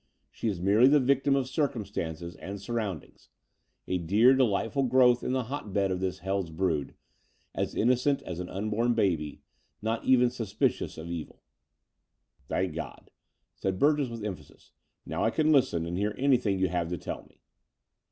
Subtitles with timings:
[0.31, 3.27] She is merely the victim of cir cumstances and surroimdings—
[3.87, 6.95] a dear delightful growth in the hot bed of this hell's brood—
[7.53, 9.41] as inno cent as an unborn baby,
[9.79, 11.43] not even suspicious of evil."
[12.47, 13.11] "Thank God,"
[13.53, 14.71] said Burgess with emphasis.
[15.05, 17.39] "Now I can Usten and hear anything you have to tell me."